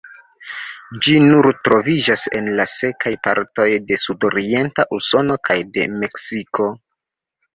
Ĝi 1.07 1.11
nur 1.25 1.47
troviĝas 1.67 2.23
en 2.39 2.47
la 2.59 2.65
sekaj 2.71 3.11
partoj 3.27 3.67
de 3.91 3.99
sudorienta 4.05 4.85
Usono 4.99 5.37
kaj 5.51 5.59
de 5.77 5.85
Meksiko. 6.05 6.71